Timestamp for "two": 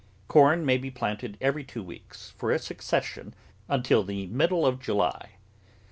1.63-1.83